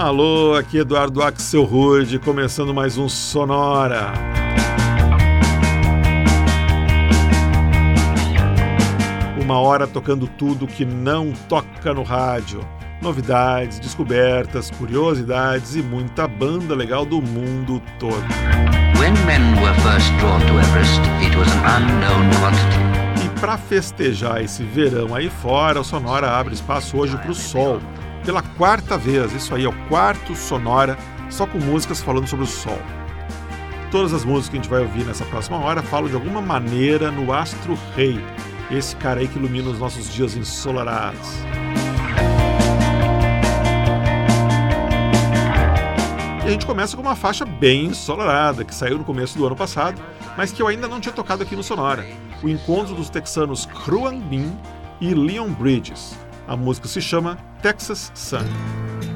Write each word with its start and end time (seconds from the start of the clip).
Alô, 0.00 0.54
aqui 0.54 0.78
Eduardo 0.78 1.22
Axel 1.22 1.62
Rude, 1.62 2.18
começando 2.18 2.72
mais 2.72 2.96
um 2.96 3.06
Sonora. 3.06 4.14
Uma 9.38 9.58
hora 9.60 9.86
tocando 9.86 10.26
tudo 10.26 10.66
que 10.66 10.86
não 10.86 11.32
toca 11.50 11.92
no 11.92 12.02
rádio. 12.02 12.66
Novidades, 13.02 13.78
descobertas, 13.78 14.70
curiosidades 14.70 15.76
e 15.76 15.82
muita 15.82 16.26
banda 16.26 16.74
legal 16.74 17.04
do 17.04 17.20
mundo 17.20 17.82
todo. 17.98 18.24
E 23.22 23.38
para 23.38 23.58
festejar 23.58 24.42
esse 24.42 24.62
verão 24.62 25.14
aí 25.14 25.28
fora, 25.28 25.78
o 25.78 25.84
Sonora 25.84 26.30
abre 26.30 26.54
espaço 26.54 26.96
hoje 26.96 27.18
para 27.18 27.30
o 27.30 27.34
sol 27.34 27.78
pela 28.24 28.42
quarta 28.42 28.96
vez. 28.96 29.32
Isso 29.32 29.54
aí 29.54 29.64
é 29.64 29.68
o 29.68 29.88
quarto 29.88 30.34
Sonora, 30.34 30.96
só 31.28 31.46
com 31.46 31.58
músicas 31.58 32.00
falando 32.02 32.26
sobre 32.26 32.44
o 32.44 32.48
Sol. 32.48 32.78
Todas 33.90 34.12
as 34.12 34.24
músicas 34.24 34.48
que 34.48 34.56
a 34.56 34.60
gente 34.62 34.70
vai 34.70 34.80
ouvir 34.82 35.04
nessa 35.04 35.24
próxima 35.24 35.58
hora 35.58 35.82
falam 35.82 36.08
de 36.08 36.14
alguma 36.14 36.40
maneira 36.40 37.10
no 37.10 37.32
astro 37.32 37.76
rei, 37.96 38.24
esse 38.70 38.94
cara 38.96 39.20
aí 39.20 39.26
que 39.26 39.36
ilumina 39.36 39.68
os 39.68 39.78
nossos 39.80 40.12
dias 40.12 40.36
ensolarados. 40.36 41.28
E 46.44 46.48
a 46.48 46.50
gente 46.50 46.66
começa 46.66 46.96
com 46.96 47.02
uma 47.02 47.16
faixa 47.16 47.44
bem 47.44 47.86
ensolarada, 47.86 48.64
que 48.64 48.74
saiu 48.74 48.98
no 48.98 49.04
começo 49.04 49.36
do 49.36 49.44
ano 49.44 49.56
passado, 49.56 50.00
mas 50.36 50.52
que 50.52 50.62
eu 50.62 50.68
ainda 50.68 50.86
não 50.86 51.00
tinha 51.00 51.12
tocado 51.12 51.42
aqui 51.42 51.56
no 51.56 51.62
Sonora. 51.62 52.06
O 52.42 52.48
encontro 52.48 52.94
dos 52.94 53.10
texanos 53.10 53.66
Kruan 53.66 54.20
Bin 54.20 54.56
e 55.00 55.12
Leon 55.14 55.50
Bridges. 55.50 56.16
A 56.50 56.56
música 56.56 56.88
se 56.88 57.00
chama 57.00 57.38
Texas 57.62 58.10
Sun. 58.12 59.09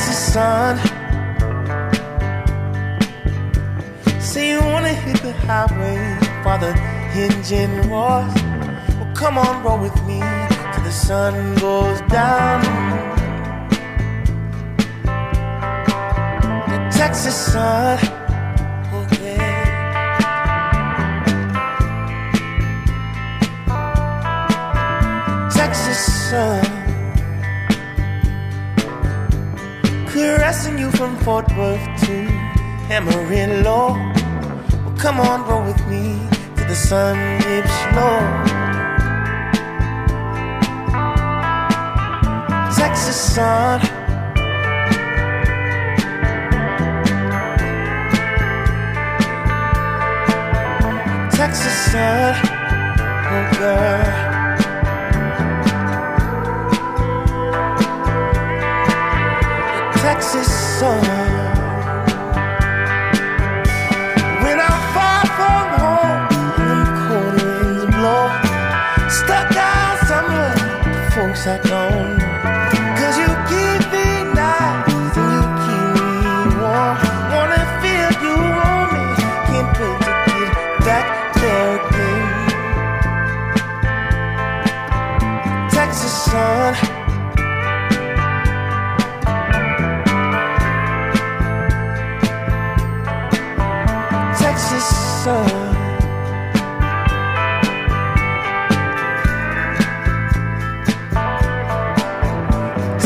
Texas 0.00 0.32
sun. 0.32 0.78
Say 4.18 4.52
you 4.52 4.60
wanna 4.72 4.94
hit 4.94 5.20
the 5.20 5.34
highway 5.44 6.00
for 6.42 6.56
the 6.56 6.72
engine 7.14 7.74
roars. 7.90 8.32
Well, 8.96 9.12
come 9.14 9.36
on, 9.36 9.62
roll 9.62 9.78
with 9.78 9.94
me 10.06 10.20
till 10.72 10.84
the 10.84 10.90
sun 10.90 11.54
goes 11.56 12.00
down. 12.08 12.62
The 16.70 16.78
Texas 16.96 17.36
sun. 17.52 17.98
Texas 25.52 26.30
sun. 26.30 26.69
Caressing 30.20 30.78
you 30.78 30.90
from 30.90 31.16
Fort 31.20 31.48
Worth 31.56 31.80
to 32.04 32.26
Amarillo. 32.92 33.94
Well, 33.94 34.94
come 34.98 35.18
on, 35.18 35.48
roll 35.48 35.64
with 35.64 35.80
me 35.86 36.20
to 36.56 36.64
the 36.68 36.74
sun 36.74 37.16
dips 37.40 37.78
low. 37.96 38.20
Texas 42.76 43.16
sun. 43.34 43.80
Texas 51.30 51.76
sun, 51.90 52.34
oh 53.32 53.58
girl. 53.58 54.29
song 60.80 61.09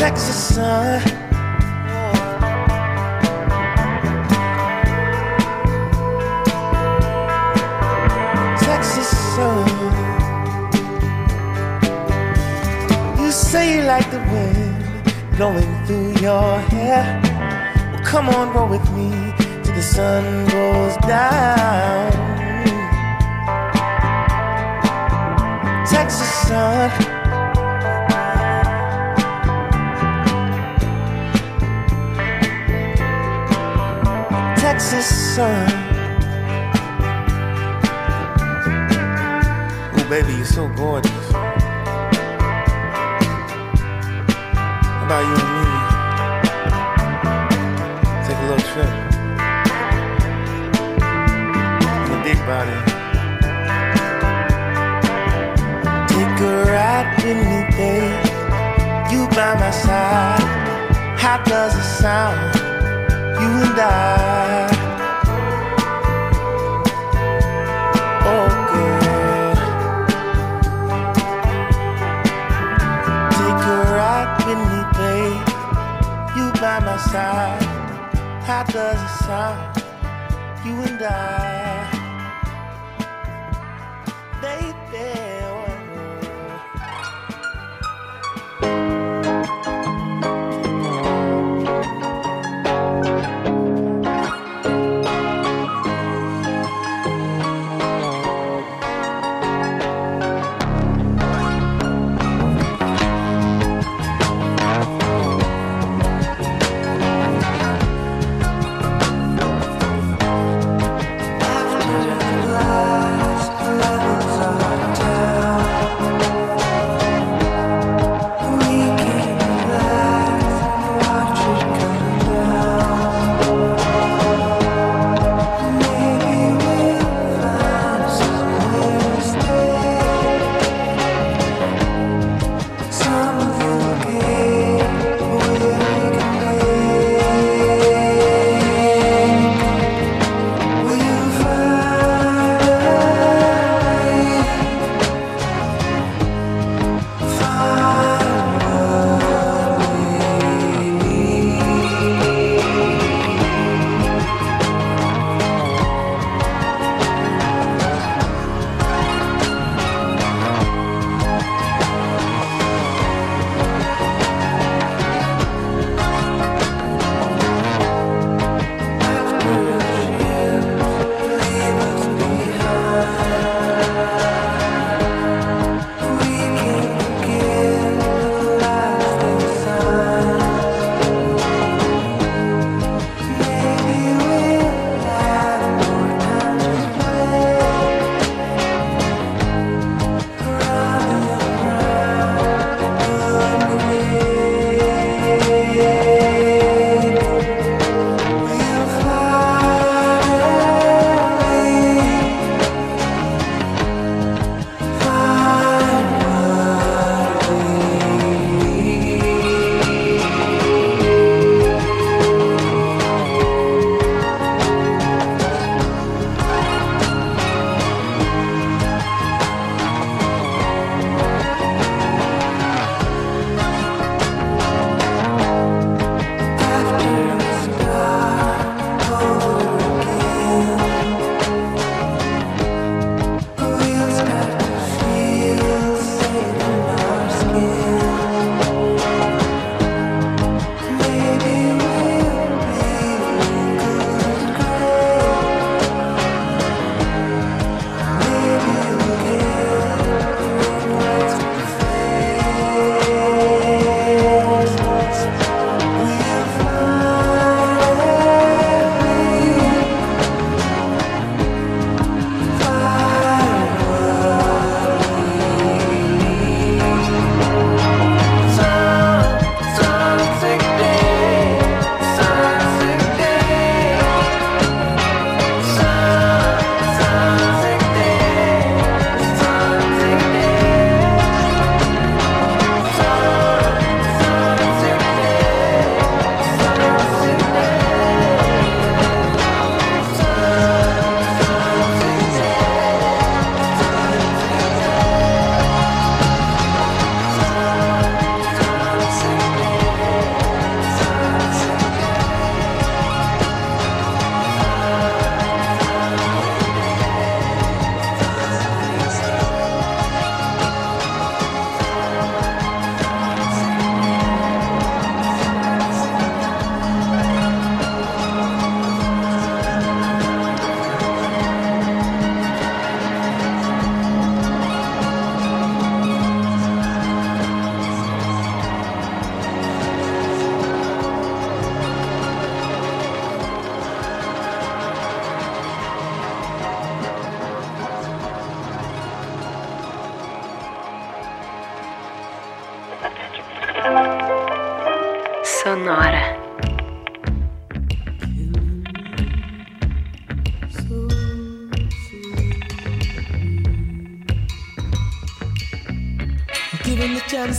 Texas 0.04 0.54
sun. 0.54 1.00
Texas 8.58 9.08
sun. 9.34 9.66
You 13.18 13.32
say 13.32 13.76
you 13.76 13.82
like 13.84 14.10
the 14.10 14.18
wind 14.30 15.36
blowing 15.38 15.86
through 15.86 16.12
your 16.20 16.58
hair. 16.58 17.22
Well, 17.94 18.04
come 18.04 18.28
on, 18.28 18.52
roll 18.52 18.68
with 18.68 18.86
me 18.92 19.08
to 19.64 19.72
the 19.72 19.80
sun 19.80 20.44
goes 20.48 20.98
down. 20.98 22.12
Texas 25.86 26.28
sun. 26.46 27.13
Texas 34.74 35.06
sun. 35.36 35.70
Oh, 39.94 40.06
baby, 40.10 40.32
you're 40.32 40.44
so 40.44 40.66
gorgeous. 40.70 41.30
How 44.90 45.04
about 45.06 45.22
you 45.30 45.36
and 45.44 45.50
me? 45.54 45.66
Take 48.26 48.36
a 48.36 48.42
little 48.50 48.66
trip. 48.72 48.90
body. 52.44 52.78
Take 56.08 56.40
a 56.40 56.52
ride 56.66 57.08
with 57.22 57.38
me, 57.48 57.58
babe. 57.76 58.24
You 59.12 59.20
by 59.28 59.54
my 59.54 59.70
side. 59.70 60.42
How 61.16 61.38
does 61.44 61.76
it 61.78 61.88
sound? 62.02 62.54
You 63.40 63.50
and 63.62 63.80
I. 63.80 64.73
How 77.16 78.64
does 78.64 79.00
it 79.00 79.24
sound? 79.24 79.76
You 80.64 80.72
and 80.82 81.00
I. 81.00 81.53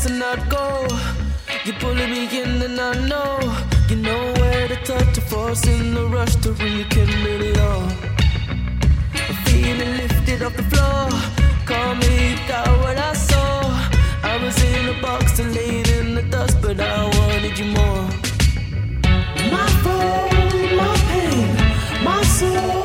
and 0.07 0.49
go. 0.49 0.87
You're 1.63 1.75
pulling 1.79 2.11
me 2.11 2.23
in 2.41 2.61
and 2.61 2.79
I 2.79 2.93
know 3.07 3.39
you 3.89 3.95
know 3.95 4.33
where 4.39 4.67
to 4.67 4.75
touch 4.83 5.15
the 5.15 5.21
force 5.21 5.65
in 5.67 5.93
the 5.93 6.05
rush 6.07 6.35
to 6.43 6.51
rekindle 6.53 7.41
it 7.41 7.57
all. 7.59 7.87
I'm 9.13 9.35
feeling 9.45 9.97
lifted 9.97 10.43
off 10.43 10.55
the 10.55 10.63
floor. 10.63 11.09
Call 11.65 11.95
me, 11.95 12.37
got 12.47 12.67
what 12.81 12.97
I 12.97 13.13
saw. 13.13 13.61
I 14.23 14.37
was 14.43 14.57
in 14.63 14.89
a 14.89 15.01
box 15.01 15.39
and 15.39 15.53
laid 15.55 15.87
in 15.87 16.15
the 16.15 16.23
dust, 16.23 16.57
but 16.61 16.79
I 16.79 17.03
wanted 17.17 17.57
you 17.57 17.65
more. 17.65 18.05
My 19.53 19.67
fault, 19.83 20.53
my 20.81 20.95
pain, 21.09 22.03
my 22.03 22.21
soul. 22.23 22.84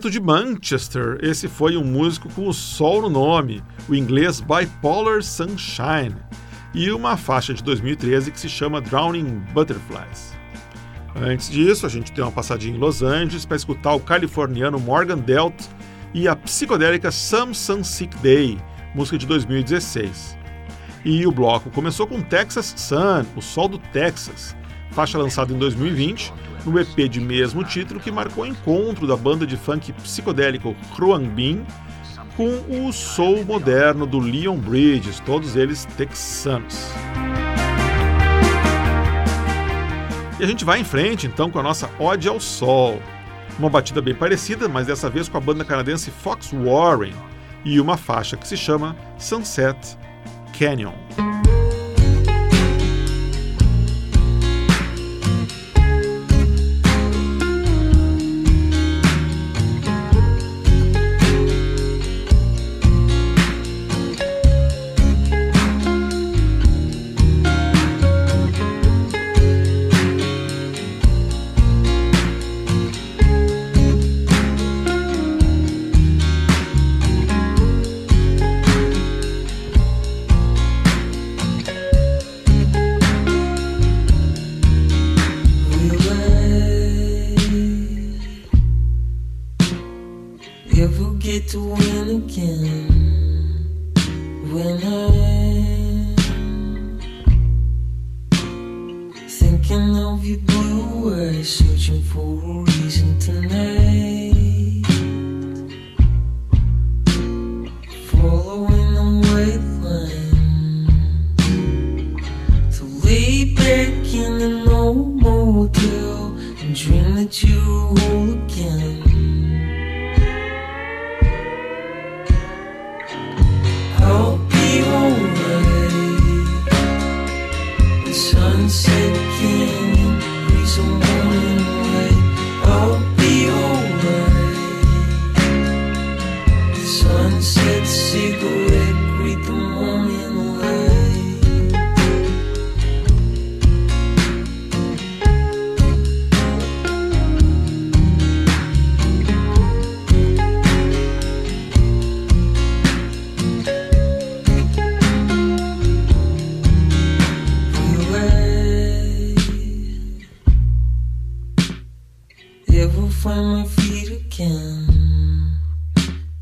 Direto 0.00 0.10
de 0.10 0.20
Manchester, 0.20 1.18
esse 1.20 1.46
foi 1.46 1.76
um 1.76 1.84
músico 1.84 2.32
com 2.32 2.48
o 2.48 2.54
sol 2.54 3.02
no 3.02 3.10
nome, 3.10 3.62
o 3.86 3.94
inglês 3.94 4.40
Bipolar 4.40 5.22
Sunshine, 5.22 6.16
e 6.72 6.90
uma 6.90 7.18
faixa 7.18 7.52
de 7.52 7.62
2013 7.62 8.30
que 8.30 8.40
se 8.40 8.48
chama 8.48 8.80
Drowning 8.80 9.42
Butterflies. 9.52 10.32
Antes 11.14 11.50
disso, 11.50 11.84
a 11.84 11.88
gente 11.90 12.12
tem 12.12 12.24
uma 12.24 12.32
passadinha 12.32 12.74
em 12.74 12.78
Los 12.78 13.02
Angeles 13.02 13.44
para 13.44 13.58
escutar 13.58 13.92
o 13.92 14.00
californiano 14.00 14.80
Morgan 14.80 15.18
Delt 15.18 15.66
e 16.14 16.26
a 16.26 16.34
psicodélica 16.34 17.10
Some 17.10 17.54
Sun 17.54 17.84
Sick 17.84 18.16
Day, 18.22 18.58
música 18.94 19.18
de 19.18 19.26
2016. 19.26 20.34
E 21.04 21.26
o 21.26 21.30
bloco 21.30 21.68
começou 21.68 22.06
com 22.06 22.22
Texas 22.22 22.72
Sun, 22.74 23.26
o 23.36 23.42
Sol 23.42 23.68
do 23.68 23.76
Texas, 23.78 24.56
faixa 24.92 25.18
lançada 25.18 25.52
em 25.52 25.58
2020 25.58 26.32
no 26.64 26.78
EP 26.78 27.08
de 27.08 27.20
mesmo 27.20 27.64
título 27.64 28.00
que 28.00 28.10
marcou 28.10 28.44
o 28.44 28.46
encontro 28.46 29.06
da 29.06 29.16
banda 29.16 29.46
de 29.46 29.56
funk 29.56 29.92
psicodélico 29.92 30.76
Bin 31.34 31.64
com 32.36 32.86
o 32.86 32.92
soul 32.92 33.44
moderno 33.44 34.06
do 34.06 34.18
Leon 34.18 34.56
Bridges, 34.56 35.20
todos 35.20 35.56
eles 35.56 35.84
texanos. 35.96 36.90
E 40.38 40.44
a 40.44 40.46
gente 40.46 40.64
vai 40.64 40.80
em 40.80 40.84
frente 40.84 41.26
então 41.26 41.50
com 41.50 41.58
a 41.58 41.62
nossa 41.62 41.90
Ode 41.98 42.28
ao 42.28 42.40
Sol. 42.40 43.00
Uma 43.58 43.68
batida 43.68 44.00
bem 44.00 44.14
parecida, 44.14 44.68
mas 44.68 44.86
dessa 44.86 45.10
vez 45.10 45.28
com 45.28 45.36
a 45.36 45.40
banda 45.40 45.66
canadense 45.66 46.10
Fox 46.10 46.50
Warren 46.50 47.12
e 47.62 47.78
uma 47.78 47.98
faixa 47.98 48.36
que 48.38 48.48
se 48.48 48.56
chama 48.56 48.96
Sunset 49.18 49.98
Canyon. 50.58 50.94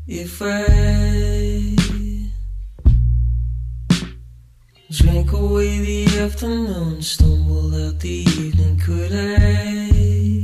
If 0.07 0.41
I 0.41 0.99
Drink 4.91 5.31
away 5.33 5.79
the 5.79 6.19
afternoon, 6.19 7.01
stumble 7.01 7.75
out 7.75 7.99
the 7.99 8.09
evening. 8.09 8.79
Could 8.79 9.11
I 9.13 10.41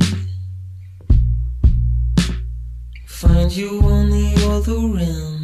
find 3.08 3.52
you 3.52 3.82
on 3.82 4.10
the 4.12 4.36
other 4.50 5.00
end? 5.00 5.36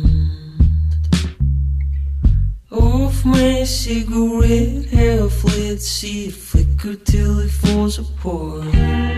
of 2.72 3.25
my 3.25 3.63
cigarette, 3.63 4.86
half 4.86 5.44
lit, 5.44 5.82
see 5.82 6.28
it 6.28 6.34
flicker 6.34 6.96
till 6.96 7.40
it 7.40 7.51
falls 7.51 8.00
apart. 8.00 9.11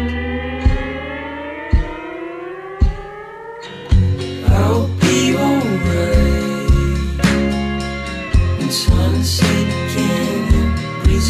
sunset 8.73 9.67
again, 9.91 10.73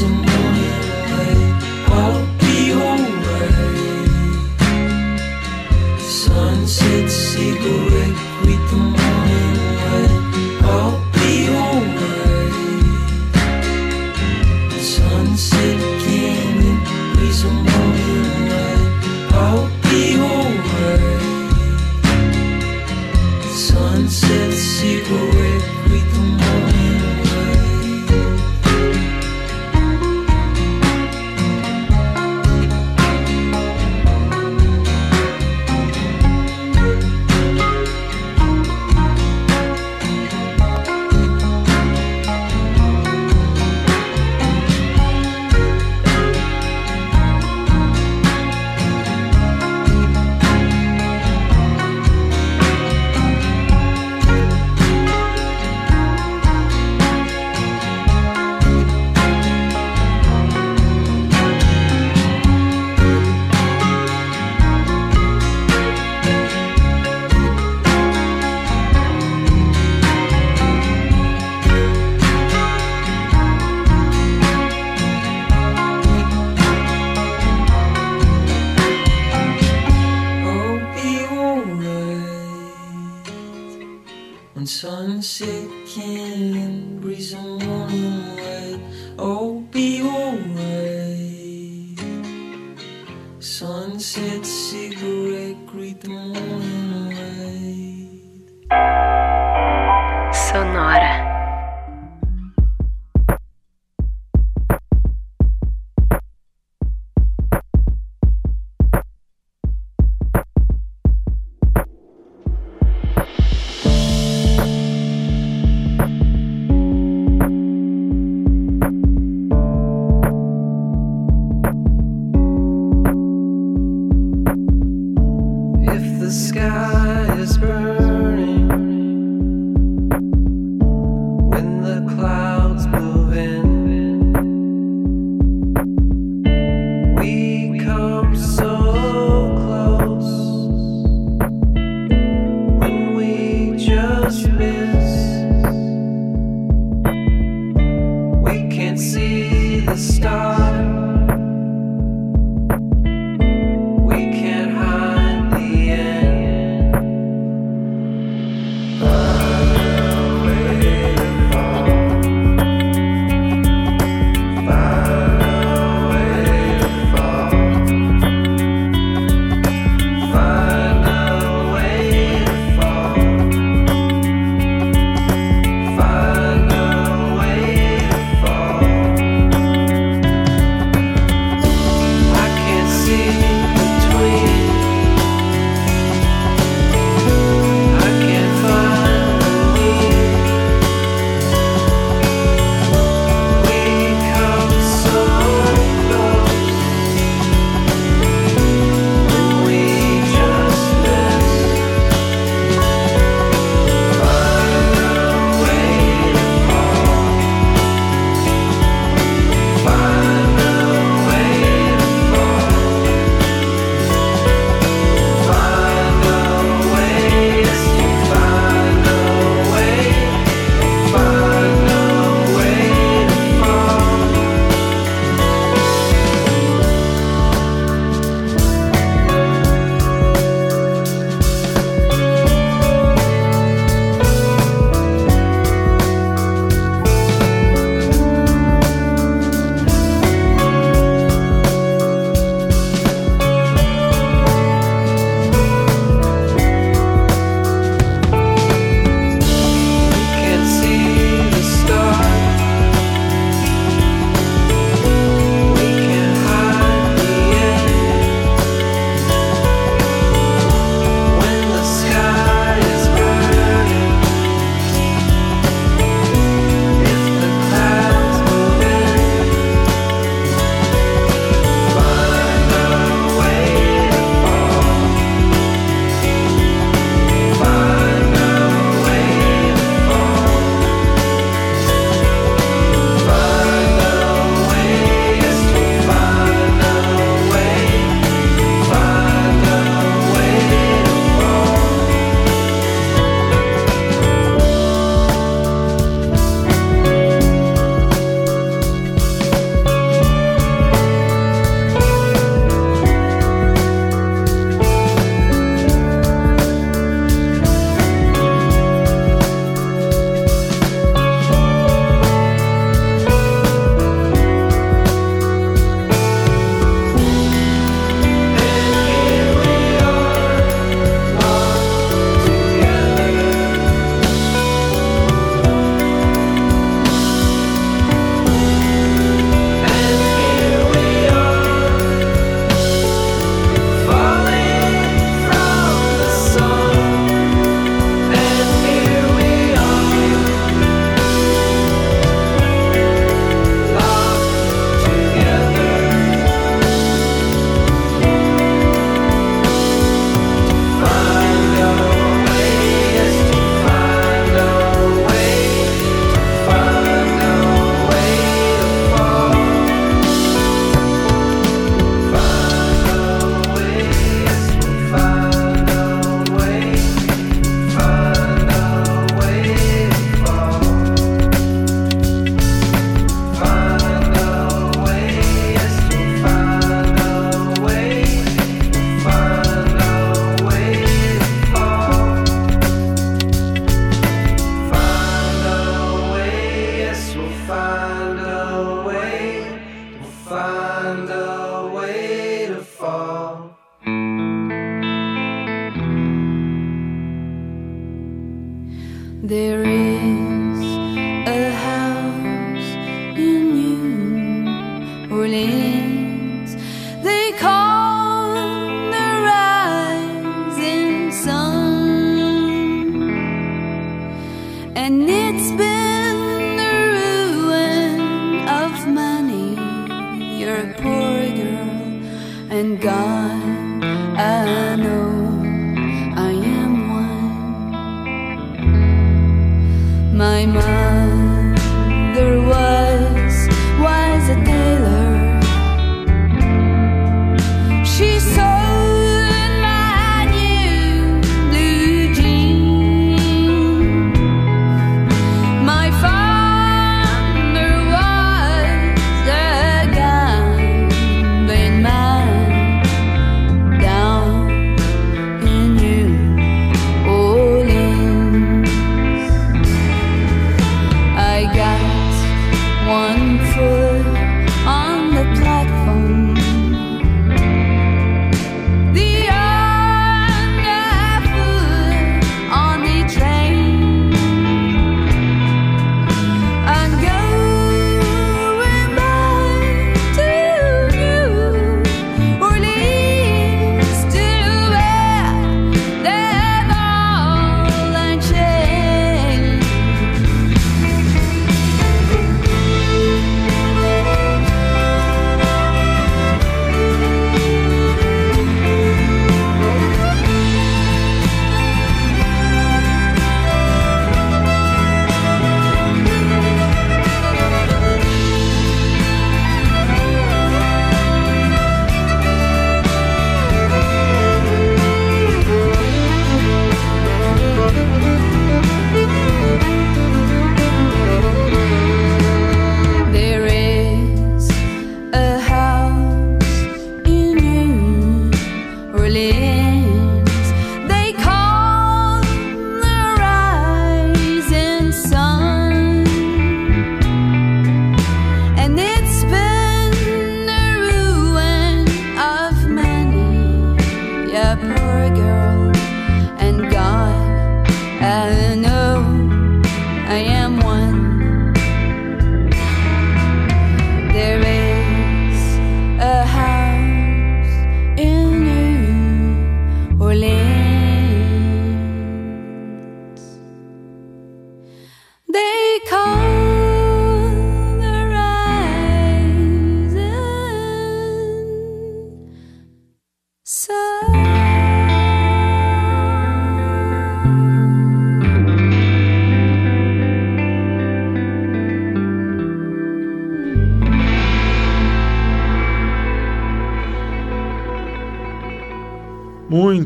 morning 0.08 0.82
light. 1.12 1.64
I'll 1.90 2.26
be. 2.38 2.54
Sunset 6.00 7.10
cigarette. 7.12 8.33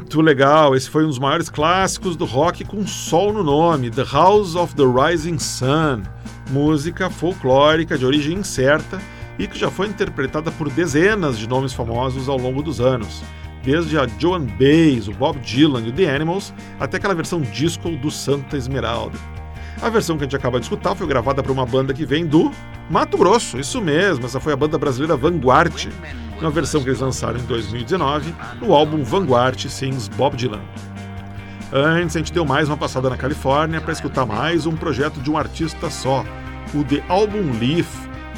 Muito 0.07 0.21
legal, 0.21 0.73
esse 0.73 0.89
foi 0.89 1.03
um 1.03 1.09
dos 1.09 1.19
maiores 1.19 1.49
clássicos 1.49 2.15
do 2.15 2.23
rock 2.23 2.63
com 2.63 2.87
sol 2.87 3.33
no 3.33 3.43
nome, 3.43 3.91
The 3.91 4.05
House 4.09 4.55
of 4.55 4.73
the 4.73 4.83
Rising 4.85 5.37
Sun, 5.37 6.03
música 6.49 7.09
folclórica 7.09 7.97
de 7.97 8.05
origem 8.05 8.37
incerta 8.37 9.01
e 9.37 9.45
que 9.47 9.59
já 9.59 9.69
foi 9.69 9.87
interpretada 9.87 10.49
por 10.49 10.69
dezenas 10.69 11.37
de 11.37 11.45
nomes 11.45 11.73
famosos 11.73 12.29
ao 12.29 12.37
longo 12.37 12.63
dos 12.63 12.79
anos, 12.79 13.21
desde 13.61 13.99
a 13.99 14.07
Joan 14.07 14.45
Baez, 14.45 15.09
o 15.09 15.11
Bob 15.11 15.39
Dylan 15.39 15.81
e 15.81 15.89
o 15.89 15.93
The 15.93 16.15
Animals, 16.15 16.53
até 16.79 16.95
aquela 16.95 17.13
versão 17.13 17.41
disco 17.41 17.91
do 17.97 18.09
Santa 18.09 18.55
Esmeralda. 18.55 19.19
A 19.81 19.89
versão 19.89 20.17
que 20.17 20.23
a 20.23 20.25
gente 20.25 20.35
acaba 20.35 20.59
de 20.59 20.65
escutar 20.65 20.95
foi 20.95 21.05
gravada 21.05 21.43
por 21.43 21.51
uma 21.51 21.65
banda 21.65 21.93
que 21.93 22.05
vem 22.05 22.25
do 22.25 22.51
Mato 22.89 23.17
Grosso, 23.17 23.59
isso 23.59 23.79
mesmo, 23.79 24.25
essa 24.25 24.39
foi 24.39 24.53
a 24.53 24.55
banda 24.55 24.77
brasileira 24.77 25.15
Vanguard, 25.15 25.89
uma 26.41 26.49
versão 26.49 26.81
que 26.81 26.89
eles 26.89 26.99
lançaram 26.99 27.39
em 27.39 27.43
2019 27.43 28.33
no 28.59 28.73
álbum 28.73 29.03
Vanguard 29.03 29.59
Sings 29.67 30.07
Bob 30.07 30.35
Dylan. 30.35 30.61
Antes, 31.71 32.15
a 32.15 32.19
gente 32.19 32.33
deu 32.33 32.45
mais 32.45 32.69
uma 32.69 32.77
passada 32.77 33.09
na 33.09 33.17
Califórnia 33.17 33.79
para 33.79 33.91
escutar 33.91 34.25
mais 34.25 34.65
um 34.65 34.75
projeto 34.75 35.19
de 35.19 35.29
um 35.29 35.37
artista 35.37 35.89
só, 35.89 36.25
o 36.73 36.83
The 36.83 37.03
Album 37.07 37.51
Leaf, 37.59 37.87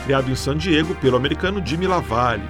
criado 0.03 0.29
em 0.29 0.35
San 0.35 0.57
Diego 0.57 0.95
pelo 0.95 1.15
americano 1.15 1.61
Jimmy 1.63 1.87
Lavalle. 1.87 2.43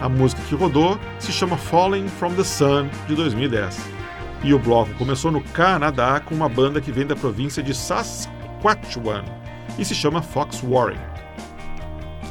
A 0.00 0.08
música 0.08 0.42
que 0.48 0.54
rodou 0.54 0.98
se 1.18 1.30
chama 1.30 1.56
Falling 1.56 2.08
from 2.08 2.32
the 2.32 2.44
Sun, 2.44 2.88
de 3.06 3.14
2010. 3.14 3.91
E 4.44 4.52
o 4.52 4.58
bloco 4.58 4.92
começou 4.94 5.30
no 5.30 5.40
Canadá 5.40 6.18
com 6.18 6.34
uma 6.34 6.48
banda 6.48 6.80
que 6.80 6.90
vem 6.90 7.06
da 7.06 7.14
província 7.14 7.62
de 7.62 7.72
Saskatchewan 7.72 9.24
e 9.78 9.84
se 9.84 9.94
chama 9.94 10.20
Fox 10.20 10.60
Warren. 10.60 10.98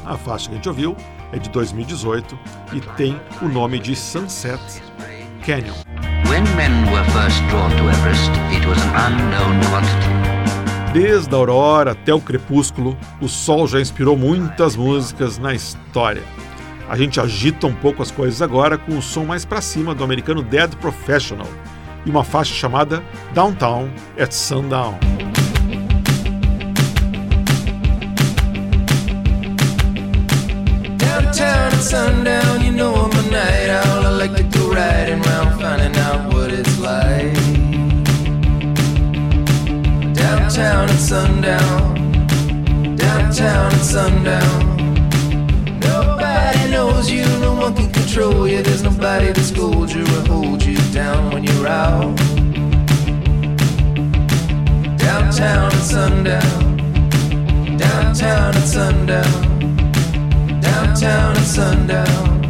A 0.04 0.16
faixa 0.18 0.48
que 0.48 0.52
a 0.52 0.56
gente 0.56 0.68
ouviu 0.68 0.94
é 1.32 1.38
de 1.38 1.48
2018 1.48 2.38
e 2.74 2.80
tem 2.96 3.18
o 3.40 3.48
nome 3.48 3.78
de 3.78 3.96
Sunset 3.96 4.60
Canyon. 5.46 5.74
Desde 10.92 11.34
a 11.34 11.38
aurora 11.38 11.92
até 11.92 12.12
o 12.12 12.20
crepúsculo, 12.20 12.94
o 13.22 13.28
sol 13.28 13.66
já 13.66 13.80
inspirou 13.80 14.18
muitas 14.18 14.76
músicas 14.76 15.38
na 15.38 15.54
história. 15.54 16.22
A 16.90 16.96
gente 16.96 17.18
agita 17.18 17.66
um 17.66 17.74
pouco 17.74 18.02
as 18.02 18.10
coisas 18.10 18.42
agora 18.42 18.76
com 18.76 18.98
o 18.98 19.02
som 19.02 19.24
mais 19.24 19.46
para 19.46 19.62
cima 19.62 19.94
do 19.94 20.04
americano 20.04 20.42
Dead 20.42 20.74
Professional 20.76 21.48
e 22.04 22.10
uma 22.10 22.24
faixa 22.24 22.54
chamada 22.54 23.02
Downtown 23.34 23.88
at 24.18 24.32
Sundown. 24.32 24.98
Downtown 30.98 31.72
at 31.72 31.82
sundown, 31.82 32.64
you 32.64 32.72
know 32.72 32.94
I'm 32.94 33.10
a 33.10 33.30
night 33.30 33.70
owl. 33.70 34.06
I 34.06 34.10
like 34.10 34.36
to 34.36 34.58
go 34.58 34.72
riding 34.72 35.24
around, 35.24 35.60
finding 35.60 35.96
out 36.00 36.32
what 36.32 36.50
it's 36.52 36.78
like. 36.78 37.34
Downtown 40.14 40.88
at 40.88 40.98
sundown, 40.98 41.94
downtown 42.96 43.72
at 43.72 43.84
sundown. 43.84 44.71
No 47.42 47.54
one 47.54 47.74
can 47.74 47.92
control 47.92 48.48
you. 48.48 48.62
There's 48.62 48.82
nobody 48.82 49.32
to 49.32 49.42
scold 49.42 49.92
you 49.92 50.04
or 50.16 50.22
hold 50.32 50.64
you 50.64 50.78
down 50.92 51.32
when 51.32 51.44
you're 51.44 51.66
out. 51.66 52.16
Downtown 54.98 55.72
at 55.78 55.84
sundown, 55.94 56.76
downtown 57.76 58.54
at 58.56 58.66
sundown 58.76 59.52
downtown 61.02 61.36
at 61.36 61.44
sundown. 61.44 62.41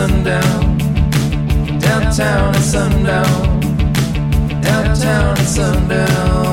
Sundown. 0.00 0.78
Downtown 1.78 2.54
at 2.54 2.62
sundown. 2.62 3.60
Downtown 4.62 5.36
at 5.36 5.46
sundown 5.46 6.49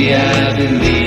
I 0.00 0.56
believe. 0.56 0.97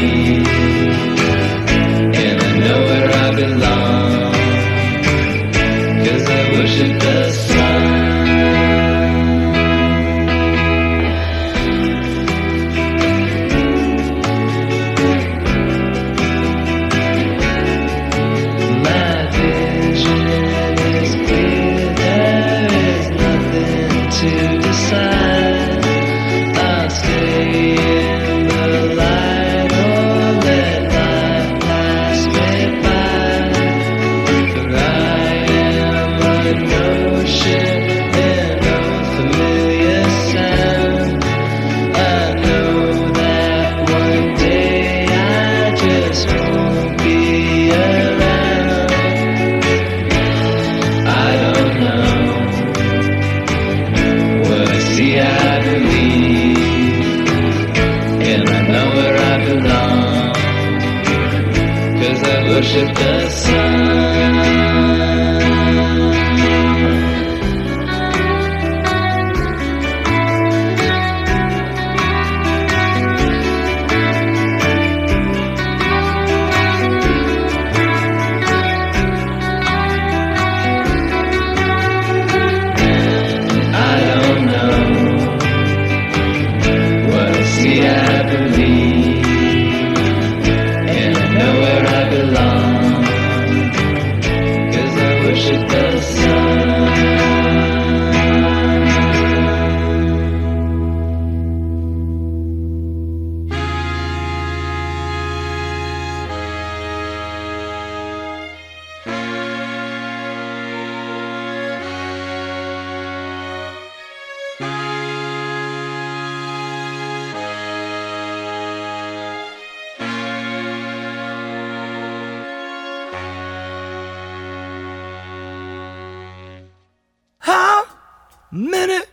minute. 128.61 129.10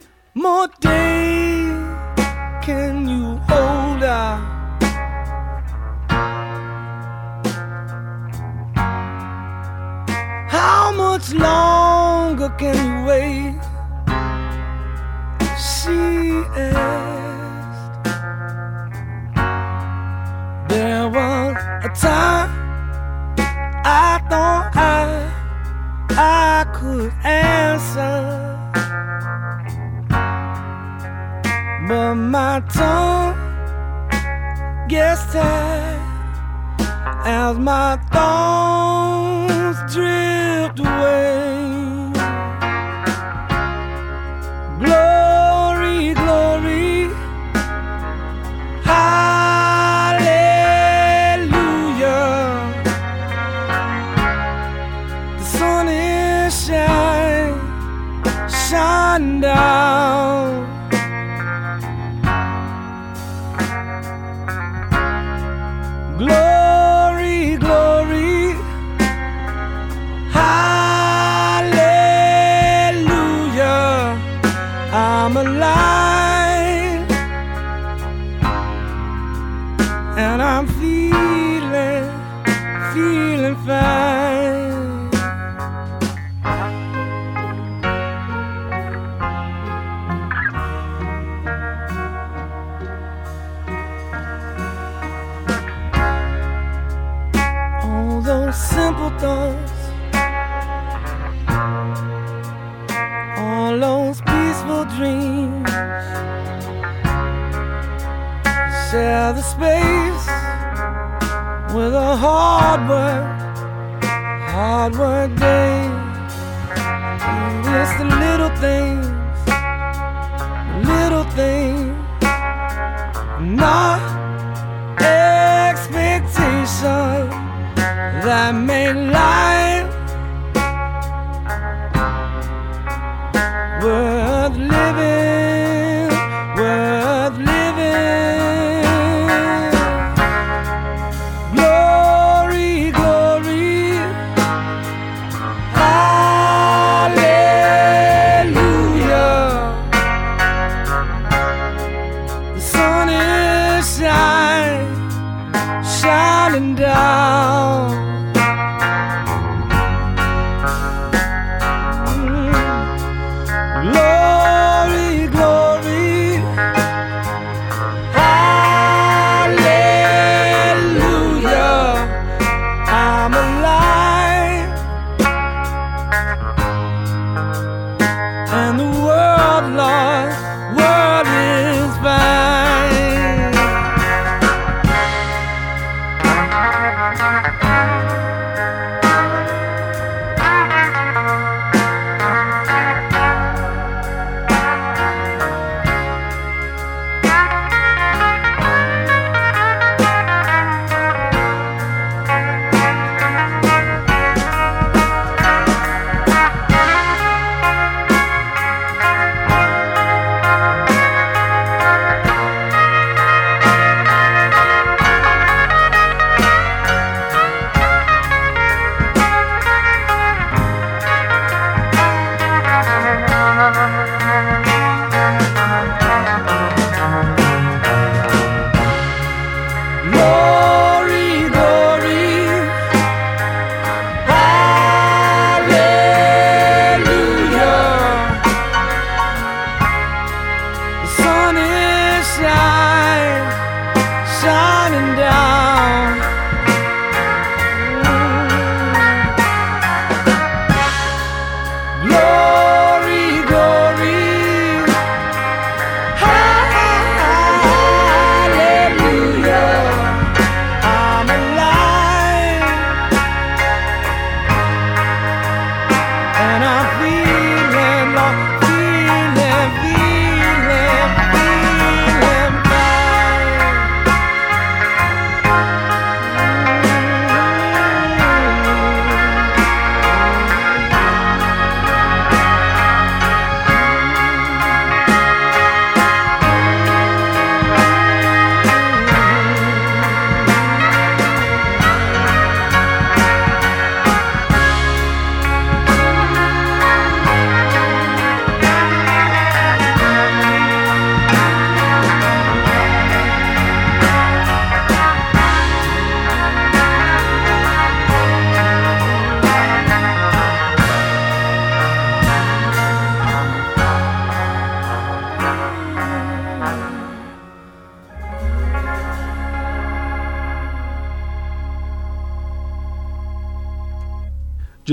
found. 83.69 84.08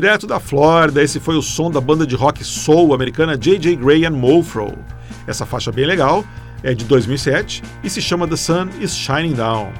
Direto 0.05 0.27
da 0.27 0.39
Flórida, 0.39 1.01
esse 1.01 1.19
foi 1.19 1.35
o 1.35 1.41
som 1.41 1.71
da 1.71 1.81
banda 1.81 2.05
de 2.05 2.15
rock 2.15 2.43
soul 2.43 2.93
americana 2.93 3.35
J.J. 3.35 3.75
Gray 3.75 4.05
and 4.05 4.11
Mofro. 4.11 4.71
Essa 5.25 5.47
faixa 5.47 5.71
bem 5.71 5.83
legal 5.83 6.23
é 6.61 6.75
de 6.75 6.85
2007 6.85 7.63
e 7.83 7.89
se 7.89 8.03
chama 8.03 8.27
The 8.27 8.35
Sun 8.35 8.69
is 8.79 8.95
Shining 8.95 9.33
Down. 9.33 9.73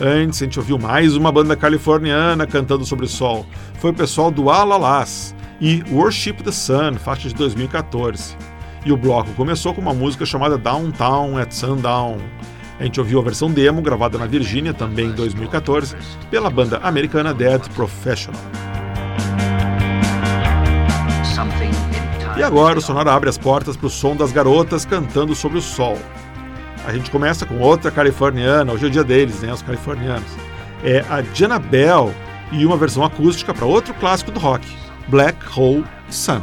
Antes, 0.00 0.42
a 0.42 0.46
gente 0.46 0.58
ouviu 0.58 0.80
mais 0.80 1.14
uma 1.14 1.30
banda 1.30 1.54
californiana 1.54 2.44
cantando 2.44 2.84
sobre 2.84 3.04
o 3.04 3.08
sol. 3.08 3.46
Foi 3.78 3.92
o 3.92 3.94
pessoal 3.94 4.32
do 4.32 4.50
Alalás 4.50 5.32
e 5.60 5.84
Worship 5.92 6.42
the 6.42 6.50
Sun, 6.50 6.94
faixa 6.94 7.28
de 7.28 7.34
2014. 7.36 8.36
E 8.84 8.90
o 8.90 8.96
bloco 8.96 9.30
começou 9.34 9.72
com 9.72 9.80
uma 9.80 9.94
música 9.94 10.26
chamada 10.26 10.58
Downtown 10.58 11.38
at 11.38 11.52
Sundown. 11.52 12.18
A 12.80 12.82
gente 12.82 12.98
ouviu 12.98 13.20
a 13.20 13.22
versão 13.22 13.48
demo, 13.48 13.80
gravada 13.80 14.18
na 14.18 14.26
Virgínia, 14.26 14.74
também 14.74 15.06
em 15.06 15.12
2014, 15.12 15.94
pela 16.32 16.50
banda 16.50 16.78
americana 16.78 17.32
Dead 17.32 17.68
Professional. 17.76 18.42
E 22.36 22.42
agora 22.42 22.78
o 22.78 22.82
Sonora 22.82 23.12
abre 23.12 23.28
as 23.28 23.36
portas 23.36 23.76
para 23.76 23.86
o 23.86 23.90
som 23.90 24.16
das 24.16 24.32
garotas 24.32 24.84
cantando 24.86 25.34
sobre 25.34 25.58
o 25.58 25.62
sol. 25.62 25.98
A 26.86 26.92
gente 26.92 27.10
começa 27.10 27.44
com 27.44 27.58
outra 27.60 27.90
californiana, 27.90 28.72
hoje 28.72 28.84
é 28.84 28.88
o 28.88 28.90
dia 28.90 29.04
deles, 29.04 29.40
né, 29.40 29.52
os 29.52 29.62
californianos. 29.62 30.30
É 30.82 31.04
a 31.10 31.22
Jana 31.22 31.58
Bell 31.58 32.12
e 32.50 32.64
uma 32.64 32.76
versão 32.76 33.04
acústica 33.04 33.52
para 33.52 33.66
outro 33.66 33.94
clássico 33.94 34.30
do 34.30 34.40
rock, 34.40 34.66
Black 35.08 35.38
Hole 35.54 35.84
Sun. 36.08 36.42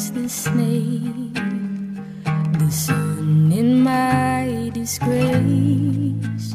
is 0.00 0.12
the 0.12 0.28
snake, 0.28 1.34
the 2.60 2.70
sun 2.70 3.52
in 3.52 3.82
my 3.82 4.70
disgrace, 4.72 6.48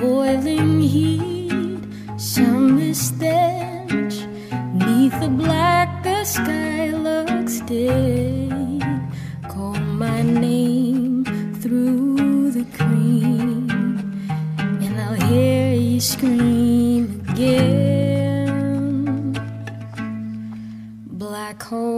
boiling 0.00 0.80
heat, 0.80 1.82
summer 2.16 2.94
stench, 2.94 4.14
neath 4.72 5.16
the 5.20 5.28
black 5.28 6.02
the 6.02 6.24
sky 6.24 6.88
looks 7.06 7.60
dead. 7.68 8.09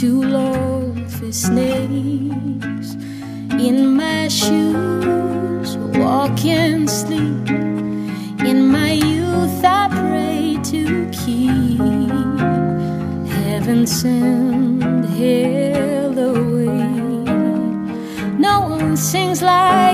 too 0.00 0.22
low 0.22 0.94
for 1.08 1.30
snakes 1.30 2.94
in 3.66 3.94
my 3.96 4.28
shoes, 4.28 5.76
walk 5.98 6.42
and 6.46 6.88
sleep. 6.88 7.50
In 8.50 8.66
my 8.72 8.92
youth, 8.92 9.62
I 9.62 9.88
pray 10.00 10.56
to 10.70 11.10
keep 11.12 11.78
heaven 13.28 13.86
send 13.86 15.04
hell 15.04 16.18
away. 16.18 16.82
No 18.38 18.60
one 18.70 18.96
sings 18.96 19.42
like. 19.42 19.89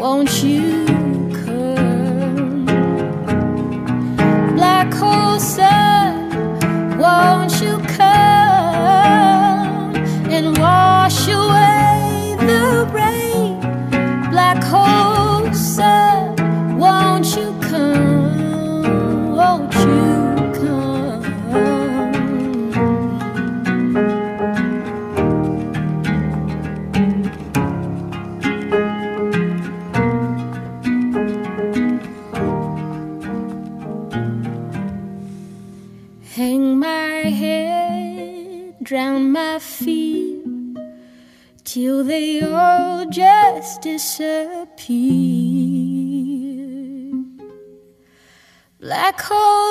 won't 0.00 0.42
you? 0.42 0.99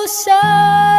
sun. 0.10 0.99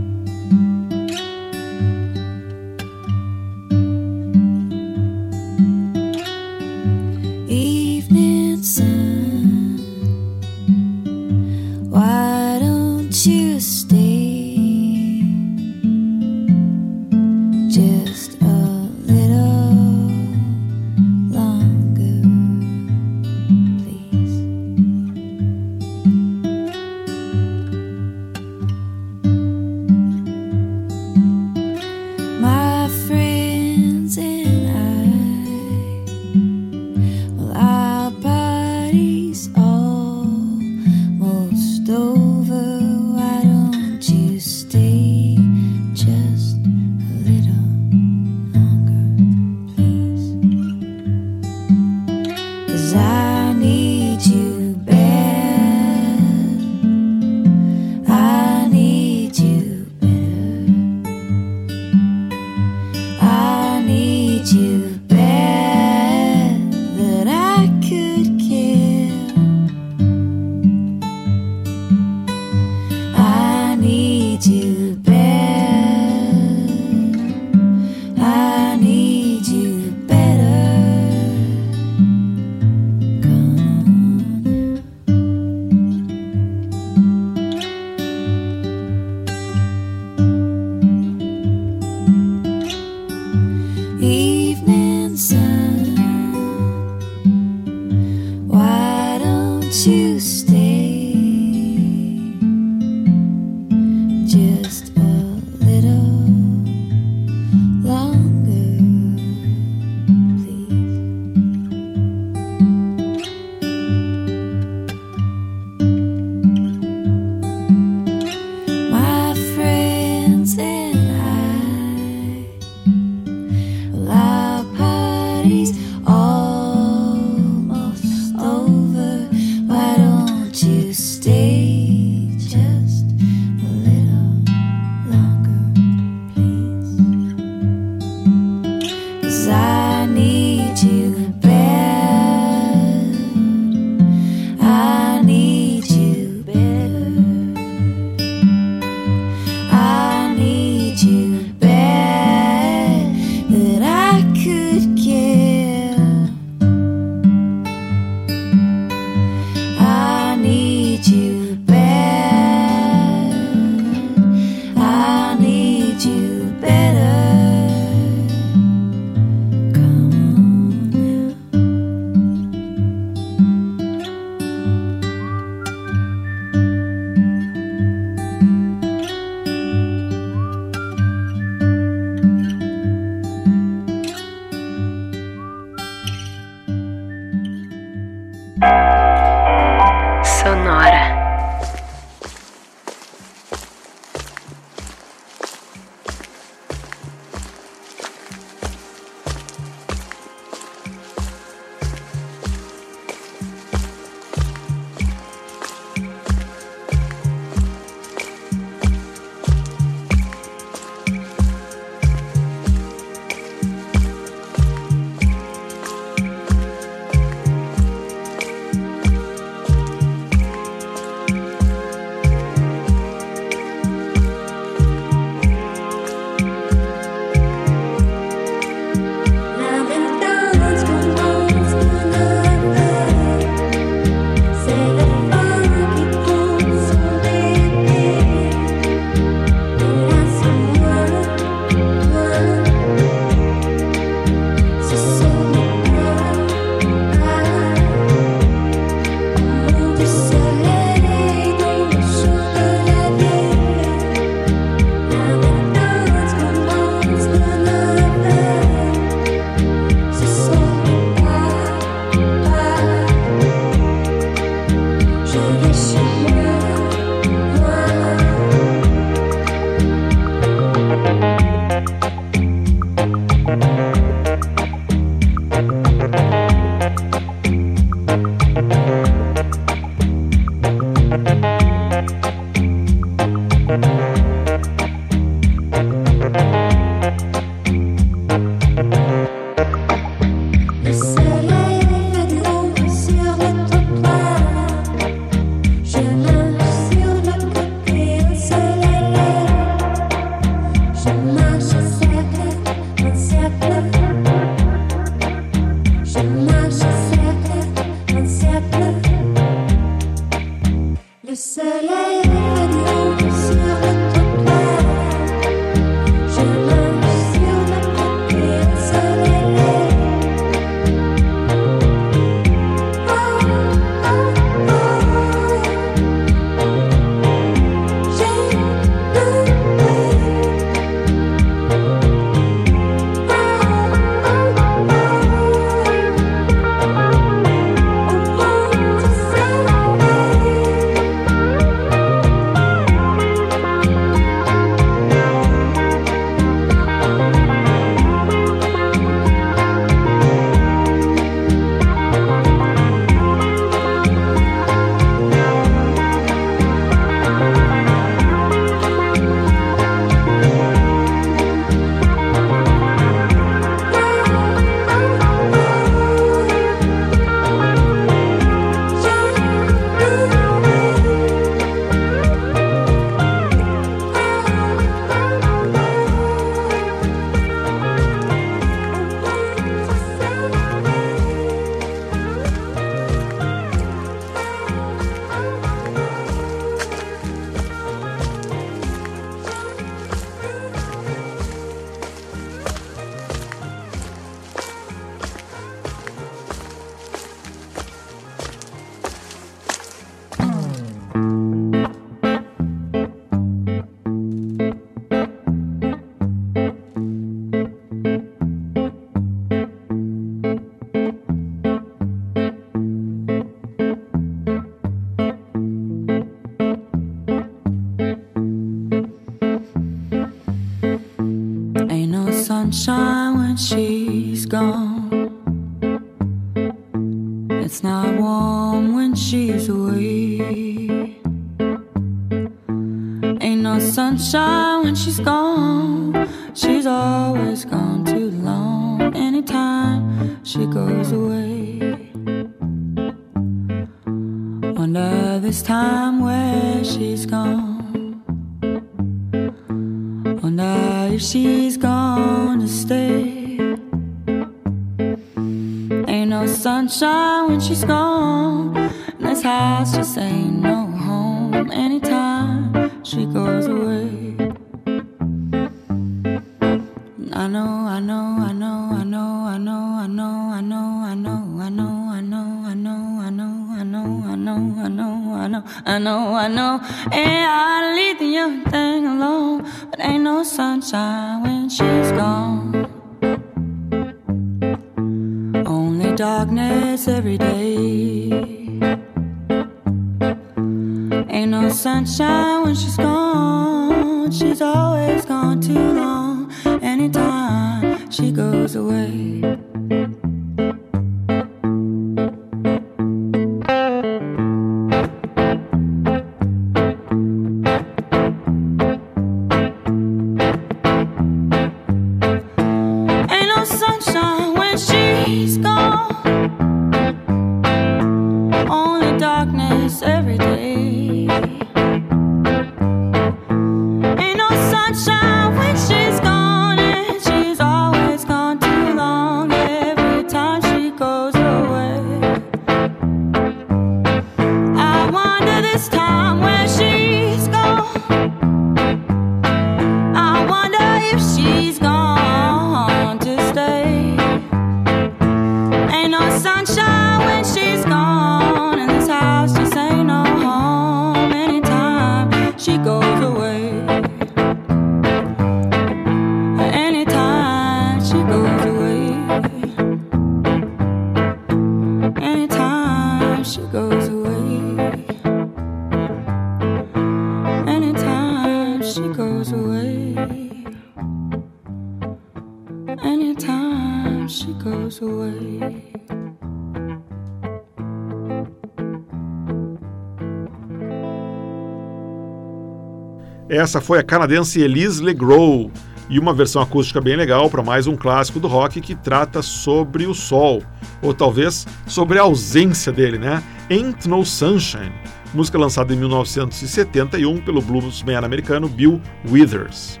Essa 583.60 583.78
foi 583.78 583.98
a 583.98 584.02
canadense 584.02 584.58
Elise 584.58 585.02
Legros 585.02 585.70
e 586.08 586.18
uma 586.18 586.32
versão 586.32 586.62
acústica 586.62 586.98
bem 586.98 587.14
legal 587.14 587.50
para 587.50 587.62
mais 587.62 587.86
um 587.86 587.94
clássico 587.94 588.40
do 588.40 588.48
rock 588.48 588.80
que 588.80 588.94
trata 588.94 589.42
sobre 589.42 590.06
o 590.06 590.14
sol, 590.14 590.62
ou 591.02 591.12
talvez 591.12 591.66
sobre 591.86 592.18
a 592.18 592.22
ausência 592.22 592.90
dele, 592.90 593.18
né? 593.18 593.42
Ain't 593.70 594.08
No 594.08 594.24
Sunshine, 594.24 594.94
música 595.34 595.58
lançada 595.58 595.92
em 595.92 595.96
1971 595.98 597.42
pelo 597.42 597.60
bluesman 597.60 598.24
americano 598.24 598.66
Bill 598.66 598.98
Withers. 599.30 600.00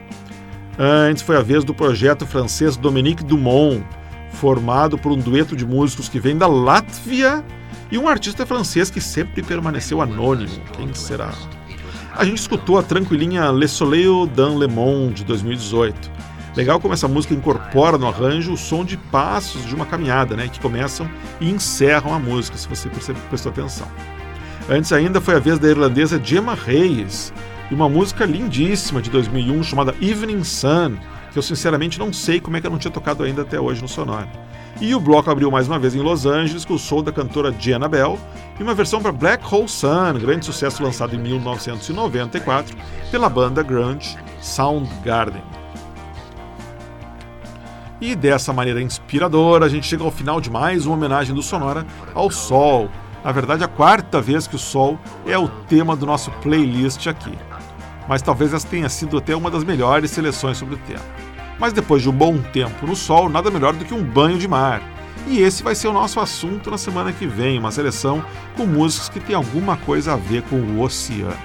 Antes 0.78 1.22
foi 1.22 1.36
a 1.36 1.42
vez 1.42 1.62
do 1.62 1.74
projeto 1.74 2.24
francês 2.24 2.78
Dominique 2.78 3.22
Dumont, 3.22 3.84
formado 4.30 4.96
por 4.96 5.12
um 5.12 5.18
dueto 5.18 5.54
de 5.54 5.66
músicos 5.66 6.08
que 6.08 6.18
vem 6.18 6.34
da 6.34 6.46
Látvia 6.46 7.44
e 7.92 7.98
um 7.98 8.08
artista 8.08 8.46
francês 8.46 8.90
que 8.90 9.02
sempre 9.02 9.42
permaneceu 9.42 10.00
anônimo. 10.00 10.62
Quem 10.72 10.94
será? 10.94 11.34
A 12.16 12.24
gente 12.24 12.38
escutou 12.38 12.76
a 12.76 12.82
tranquilinha 12.82 13.50
Le 13.52 13.68
Soleil 13.68 14.26
dans 14.34 14.58
le 14.58 14.66
Monde 14.66 15.14
de 15.14 15.24
2018. 15.24 16.10
Legal 16.56 16.80
como 16.80 16.92
essa 16.92 17.06
música 17.06 17.32
incorpora 17.32 17.96
no 17.96 18.08
arranjo 18.08 18.52
o 18.52 18.56
som 18.56 18.84
de 18.84 18.96
passos 18.96 19.64
de 19.64 19.74
uma 19.74 19.86
caminhada, 19.86 20.34
né, 20.34 20.48
que 20.48 20.58
começam 20.58 21.08
e 21.40 21.48
encerram 21.48 22.12
a 22.12 22.18
música, 22.18 22.58
se 22.58 22.68
você 22.68 22.88
prestou 23.28 23.52
atenção. 23.52 23.86
Antes 24.68 24.92
ainda 24.92 25.20
foi 25.20 25.36
a 25.36 25.38
vez 25.38 25.58
da 25.58 25.68
irlandesa 25.68 26.20
Gemma 26.22 26.54
Reyes 26.54 27.32
e 27.70 27.74
uma 27.74 27.88
música 27.88 28.24
lindíssima 28.24 29.00
de 29.00 29.08
2001 29.08 29.62
chamada 29.62 29.94
Evening 30.02 30.42
Sun, 30.42 30.96
que 31.32 31.38
eu 31.38 31.42
sinceramente 31.42 31.98
não 31.98 32.12
sei 32.12 32.40
como 32.40 32.56
é 32.56 32.60
que 32.60 32.66
eu 32.66 32.70
não 32.70 32.78
tinha 32.78 32.92
tocado 32.92 33.22
ainda 33.22 33.42
até 33.42 33.60
hoje 33.60 33.80
no 33.80 33.88
Sonora. 33.88 34.28
E 34.80 34.94
o 34.94 35.00
bloco 35.00 35.30
abriu 35.30 35.50
mais 35.50 35.68
uma 35.68 35.78
vez 35.78 35.94
em 35.94 36.00
Los 36.00 36.24
Angeles 36.24 36.64
com 36.64 36.72
o 36.72 36.78
show 36.78 37.02
da 37.02 37.12
cantora 37.12 37.52
Diana 37.52 37.86
Bell 37.86 38.18
e 38.58 38.62
uma 38.62 38.74
versão 38.74 39.02
para 39.02 39.12
Black 39.12 39.44
Hole 39.54 39.68
Sun, 39.68 40.14
grande 40.18 40.46
sucesso 40.46 40.82
lançado 40.82 41.14
em 41.14 41.18
1994 41.18 42.74
pela 43.10 43.28
banda 43.28 43.62
grunge 43.62 44.16
Soundgarden. 44.40 45.42
E 48.00 48.16
dessa 48.16 48.54
maneira 48.54 48.80
inspiradora, 48.80 49.66
a 49.66 49.68
gente 49.68 49.86
chega 49.86 50.02
ao 50.02 50.10
final 50.10 50.40
de 50.40 50.50
mais 50.50 50.86
uma 50.86 50.94
homenagem 50.94 51.34
do 51.34 51.42
Sonora 51.42 51.86
ao 52.14 52.30
Sol. 52.30 52.88
Na 53.22 53.32
verdade, 53.32 53.62
a 53.62 53.68
quarta 53.68 54.18
vez 54.18 54.46
que 54.46 54.56
o 54.56 54.58
Sol 54.58 54.98
é 55.26 55.36
o 55.36 55.46
tema 55.46 55.94
do 55.94 56.06
nosso 56.06 56.30
playlist 56.42 57.06
aqui. 57.06 57.36
Mas 58.08 58.22
talvez 58.22 58.54
essa 58.54 58.66
tenha 58.66 58.88
sido 58.88 59.18
até 59.18 59.36
uma 59.36 59.50
das 59.50 59.62
melhores 59.62 60.10
seleções 60.10 60.56
sobre 60.56 60.76
o 60.76 60.78
tema. 60.78 61.04
Mas 61.60 61.74
depois 61.74 62.02
de 62.02 62.08
um 62.08 62.12
bom 62.12 62.38
tempo 62.38 62.86
no 62.86 62.96
sol, 62.96 63.28
nada 63.28 63.50
melhor 63.50 63.74
do 63.74 63.84
que 63.84 63.92
um 63.92 64.02
banho 64.02 64.38
de 64.38 64.48
mar. 64.48 64.82
E 65.28 65.40
esse 65.40 65.62
vai 65.62 65.74
ser 65.74 65.88
o 65.88 65.92
nosso 65.92 66.18
assunto 66.18 66.70
na 66.70 66.78
semana 66.78 67.12
que 67.12 67.26
vem, 67.26 67.58
uma 67.58 67.70
seleção 67.70 68.24
com 68.56 68.64
músicas 68.66 69.10
que 69.10 69.20
tem 69.20 69.36
alguma 69.36 69.76
coisa 69.76 70.14
a 70.14 70.16
ver 70.16 70.42
com 70.44 70.56
o 70.56 70.80
oceano. 70.80 71.36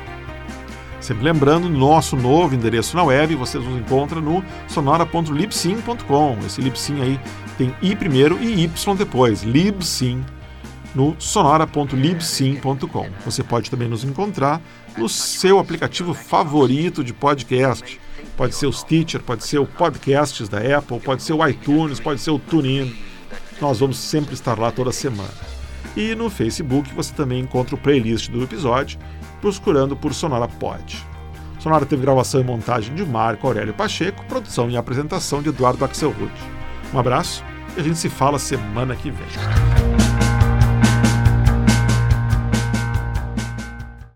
Sempre 1.01 1.25
lembrando, 1.25 1.69
nosso 1.69 2.15
novo 2.15 2.55
endereço 2.55 2.95
na 2.95 3.03
web 3.03 3.35
vocês 3.35 3.63
nos 3.63 3.77
encontram 3.77 4.21
no 4.21 4.43
sonora.libsyn.com. 4.67 6.37
Esse 6.45 6.61
Libsyn 6.61 7.01
aí 7.01 7.19
tem 7.57 7.75
I 7.81 7.95
primeiro 7.95 8.41
e 8.41 8.63
Y 8.63 8.95
depois, 8.95 9.43
Libsyn, 9.43 10.25
no 10.95 11.15
sonora.libsyn.com. 11.19 13.09
Você 13.23 13.43
pode 13.43 13.69
também 13.69 13.87
nos 13.87 14.03
encontrar 14.03 14.59
no 14.97 15.07
seu 15.07 15.59
aplicativo 15.59 16.13
favorito 16.13 17.03
de 17.03 17.13
podcast 17.13 17.99
Pode 18.37 18.53
ser 18.53 18.67
o 18.67 18.73
Stitcher, 18.73 19.21
pode 19.21 19.45
ser 19.45 19.59
o 19.59 19.65
Podcasts 19.65 20.49
da 20.49 20.57
Apple, 20.77 20.99
pode 20.99 21.23
ser 21.23 21.33
o 21.33 21.47
iTunes, 21.47 21.99
pode 21.99 22.19
ser 22.19 22.31
o 22.31 22.39
TuneIn. 22.39 22.95
Nós 23.61 23.79
vamos 23.79 23.97
sempre 23.97 24.33
estar 24.33 24.59
lá 24.59 24.71
toda 24.71 24.91
semana. 24.91 25.29
E 25.95 26.13
no 26.13 26.29
Facebook 26.29 26.93
você 26.93 27.13
também 27.13 27.39
encontra 27.39 27.75
o 27.75 27.77
playlist 27.77 28.29
do 28.29 28.43
episódio, 28.43 28.99
procurando 29.39 29.95
por 29.95 30.13
Sonora 30.13 30.47
Pod. 30.47 31.05
Sonora 31.59 31.85
teve 31.85 32.01
gravação 32.01 32.41
e 32.41 32.43
montagem 32.43 32.93
de 32.93 33.05
Marco 33.05 33.47
Aurélio 33.47 33.73
Pacheco, 33.73 34.25
produção 34.25 34.69
e 34.69 34.75
apresentação 34.75 35.41
de 35.41 35.49
Eduardo 35.49 35.85
Axelrod. 35.85 36.31
Um 36.93 36.99
abraço 36.99 37.43
e 37.77 37.79
a 37.79 37.83
gente 37.83 37.97
se 37.97 38.09
fala 38.09 38.37
semana 38.37 38.95
que 38.95 39.09
vem. 39.09 39.94